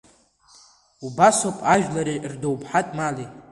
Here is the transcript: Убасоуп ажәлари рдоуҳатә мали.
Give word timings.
Убасоуп 1.05 1.57
ажәлари 1.73 2.21
рдоуҳатә 2.31 2.93
мали. 2.97 3.25